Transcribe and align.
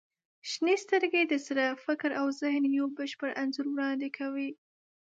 •شنې 0.49 0.75
سترګې 0.83 1.21
د 1.27 1.33
زړه، 1.45 1.67
فکر 1.85 2.09
او 2.21 2.27
ذهن 2.41 2.63
یو 2.79 2.85
بشپړ 2.97 3.29
انځور 3.41 3.67
وړاندې 3.71 4.09
کوي. 4.17 4.49